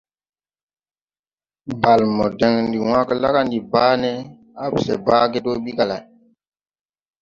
Bale 1.81 2.05
mo 2.15 2.25
deŋ 2.39 2.53
ndi 2.65 2.77
wãã 2.87 3.01
ge 3.07 3.15
la 3.21 3.29
ga 3.35 3.41
ndi 3.45 3.59
baa 3.71 3.93
ne, 4.01 4.11
se 4.83 4.93
baa 5.05 5.25
ge 5.31 5.39
do 5.45 5.51
ɓi 5.63 5.71
ga 5.77 5.85
lay. 5.91 6.03